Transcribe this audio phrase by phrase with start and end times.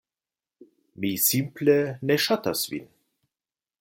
[1.03, 1.75] Mi simple
[2.11, 2.89] ne ŝatas vin.